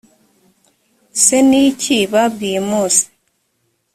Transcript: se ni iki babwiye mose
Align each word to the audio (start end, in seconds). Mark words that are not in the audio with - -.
se 1.23 1.37
ni 1.49 1.61
iki 1.69 1.97
babwiye 2.11 2.59
mose 2.69 3.05